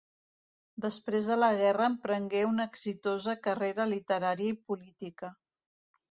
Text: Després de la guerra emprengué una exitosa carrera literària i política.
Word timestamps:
Després 0.83 1.27
de 1.31 1.35
la 1.41 1.49
guerra 1.59 1.89
emprengué 1.91 2.41
una 2.51 2.65
exitosa 2.69 3.35
carrera 3.47 3.85
literària 3.91 4.55
i 4.55 4.57
política. 4.71 5.31